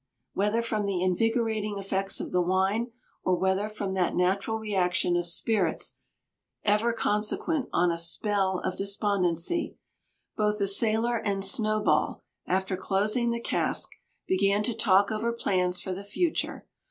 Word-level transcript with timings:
Whether 0.33 0.63
from 0.63 0.85
the 0.87 1.03
invigorating 1.03 1.77
effects 1.77 2.19
of 2.19 2.31
the 2.31 2.41
wine, 2.41 2.91
or 3.23 3.35
whether 3.35 3.69
from 3.69 3.93
that 3.93 4.15
natural 4.15 4.57
reaction 4.57 5.15
of 5.15 5.27
spirits 5.27 5.97
ever 6.63 6.91
consequent 6.91 7.69
on 7.71 7.91
a 7.91 7.99
"spell" 7.99 8.61
of 8.63 8.77
despondency, 8.77 9.77
both 10.35 10.57
the 10.57 10.67
sailor 10.67 11.17
and 11.23 11.45
Snowball, 11.45 12.23
after 12.47 12.75
closing 12.75 13.29
the 13.29 13.39
cask, 13.39 13.91
began 14.27 14.63
to 14.63 14.73
talk 14.73 15.11
over 15.11 15.31
plans 15.31 15.79
for 15.79 15.93
the 15.93 16.03
future. 16.03 16.65